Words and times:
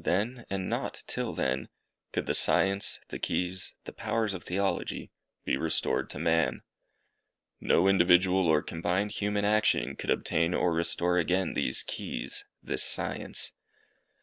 Then, 0.00 0.46
and 0.48 0.70
not 0.70 1.02
till 1.06 1.34
then, 1.34 1.68
could 2.14 2.24
the 2.24 2.32
science, 2.32 3.00
the 3.10 3.18
keys, 3.18 3.74
the 3.84 3.92
powers 3.92 4.32
of 4.32 4.44
Theology, 4.44 5.10
be 5.44 5.58
restored 5.58 6.08
to 6.08 6.18
man. 6.18 6.62
No 7.60 7.86
individual 7.86 8.46
or 8.48 8.62
combined 8.62 9.10
human 9.10 9.44
action 9.44 9.94
could 9.94 10.08
obtain 10.08 10.54
or 10.54 10.72
restore 10.72 11.18
again 11.18 11.52
these 11.52 11.82
keys 11.82 12.46
this 12.62 12.82
science. 12.82 13.52